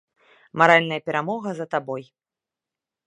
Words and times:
Маральная 0.61 0.99
перамога 1.09 1.49
за 1.59 1.65
табой. 1.75 2.03